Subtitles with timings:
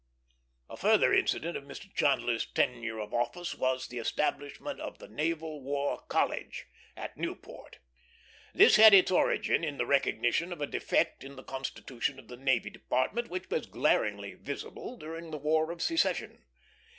[0.67, 1.93] A further incident of Mr.
[1.93, 6.65] Chandler's tenure of office was the establishment of the Naval War College
[6.97, 7.77] at Newport.
[8.51, 12.37] This had its origin in the recognition of a defect in the constitution of the
[12.37, 16.45] Navy Department, which was glaringly visible during the War of Secession.